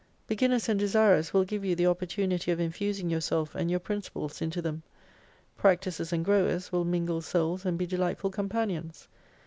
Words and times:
Beginners 0.25 0.67
and 0.67 0.79
desirers 0.79 1.31
will 1.31 1.43
give 1.43 1.63
you 1.63 1.75
the 1.75 1.85
opportunity 1.85 2.49
of 2.49 2.59
infusing 2.59 3.11
yourself 3.11 3.53
and 3.53 3.69
your 3.69 3.79
principles 3.79 4.41
into 4.41 4.59
them. 4.59 4.81
Practicers 5.59 6.11
and 6.11 6.25
growers 6.25 6.71
will 6.71 6.85
mingle 6.85 7.21
souls 7.21 7.67
and 7.67 7.77
be 7.77 7.85
delightful 7.85 8.31
companions. 8.31 9.07